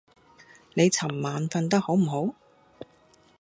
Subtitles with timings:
[0.73, 2.33] 你尋晚訓得好唔好？